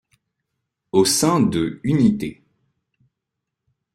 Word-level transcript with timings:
Au 0.93 1.05
sein 1.05 1.41
de 1.41 1.79
Unité. 1.83 2.43